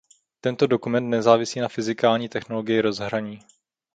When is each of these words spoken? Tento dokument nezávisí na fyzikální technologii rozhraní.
Tento 0.41 0.67
dokument 0.67 1.09
nezávisí 1.09 1.59
na 1.59 1.67
fyzikální 1.67 2.29
technologii 2.29 2.81
rozhraní. 2.81 3.39